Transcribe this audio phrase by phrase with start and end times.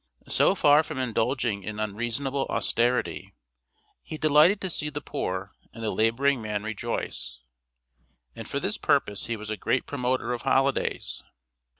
[0.27, 3.35] So far from indulging in unreasonable austerity,
[4.01, 7.37] he delighted to see the poor and the laboring man rejoice;
[8.35, 11.21] and for this purpose he was a great promoter of holidays.